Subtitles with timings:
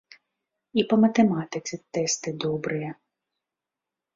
[0.81, 2.91] І па матэматыцы тэсты добрыя.